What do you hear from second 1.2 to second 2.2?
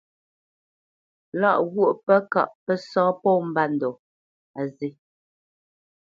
Lâʼ ghwô pə́